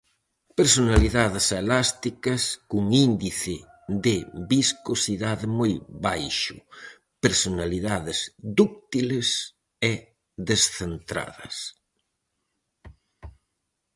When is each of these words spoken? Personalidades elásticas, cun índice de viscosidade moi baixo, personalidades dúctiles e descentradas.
Personalidades 0.59 1.45
elásticas, 1.61 2.41
cun 2.69 2.85
índice 3.07 3.55
de 4.05 4.17
viscosidade 4.53 5.45
moi 5.59 5.73
baixo, 6.05 6.55
personalidades 7.25 8.19
dúctiles 8.59 9.29
e 9.91 9.93
descentradas. 10.49 11.55